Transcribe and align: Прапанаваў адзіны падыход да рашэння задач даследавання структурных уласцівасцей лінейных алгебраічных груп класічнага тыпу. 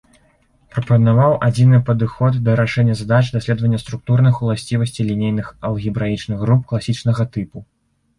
Прапанаваў 0.75 1.33
адзіны 1.47 1.79
падыход 1.89 2.39
да 2.47 2.55
рашэння 2.59 2.95
задач 3.01 3.19
даследавання 3.35 3.79
структурных 3.83 4.39
уласцівасцей 4.47 5.05
лінейных 5.11 5.53
алгебраічных 5.69 6.37
груп 6.45 6.61
класічнага 6.73 7.23
тыпу. 7.37 7.63